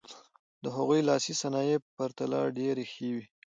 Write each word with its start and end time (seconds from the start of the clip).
د 0.63 0.65
هغوی 0.75 0.99
لاسي 1.09 1.33
صنایع 1.41 1.77
په 1.83 1.89
پرتله 1.97 2.39
ډېرې 2.57 2.85
ښې 2.91 3.09
وې. 3.15 3.25